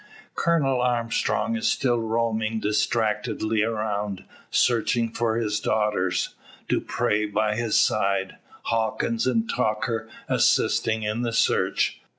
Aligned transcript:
Colonel 0.33 0.81
Armstrong 0.81 1.55
is 1.55 1.67
still 1.67 1.99
roaming 1.99 2.59
distractedly 2.59 3.61
around, 3.61 4.23
searching 4.49 5.11
for 5.11 5.37
his 5.37 5.59
daughters, 5.59 6.33
Dupre 6.67 7.27
by 7.27 7.55
his 7.55 7.77
side, 7.79 8.37
Hawkins 8.63 9.27
and 9.27 9.47
Tucker 9.47 10.09
assisting 10.27 11.03
in 11.03 11.21
the 11.21 11.31
search. 11.33 12.01